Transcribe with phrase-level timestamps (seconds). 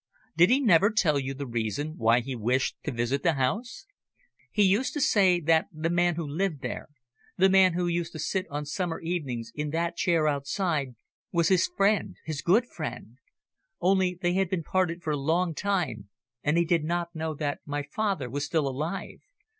[0.35, 3.85] "Did he never tell you the reason why he wished to visit that house."
[4.51, 6.87] "He used to say that the man who lived there
[7.37, 10.95] the man who used to sit on summer evenings in that chair outside,
[11.31, 13.17] was his friend his good friend;
[13.79, 16.09] only they had been parted for a long time,
[16.41, 19.17] and he did not know that my father was still alive.